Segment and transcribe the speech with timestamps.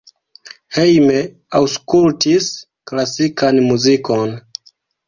[0.77, 1.19] Hejme
[1.59, 2.51] aŭskultis
[2.93, 4.39] klasikan muzikon.